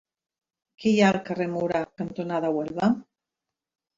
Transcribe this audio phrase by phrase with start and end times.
[0.83, 2.89] Què hi ha al carrer Mura cantonada Huelva?